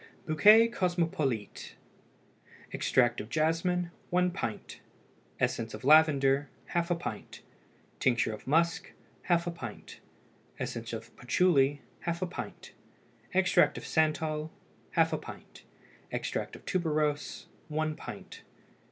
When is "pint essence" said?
4.31-5.75, 9.53-10.91